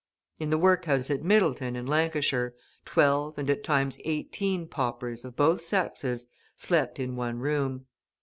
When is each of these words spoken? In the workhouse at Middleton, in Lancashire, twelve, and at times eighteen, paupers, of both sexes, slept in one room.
In 0.39 0.49
the 0.49 0.57
workhouse 0.57 1.11
at 1.11 1.21
Middleton, 1.21 1.75
in 1.75 1.85
Lancashire, 1.85 2.55
twelve, 2.85 3.37
and 3.37 3.47
at 3.51 3.63
times 3.63 3.99
eighteen, 4.03 4.67
paupers, 4.67 5.23
of 5.23 5.35
both 5.35 5.61
sexes, 5.61 6.25
slept 6.55 6.97
in 6.99 7.15
one 7.15 7.37
room. 7.37 7.85